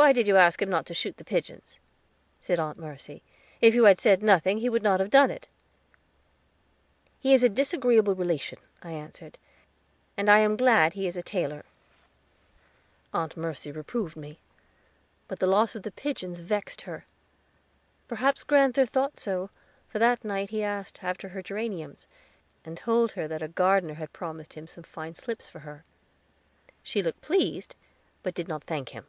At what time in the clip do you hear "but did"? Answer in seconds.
28.22-28.48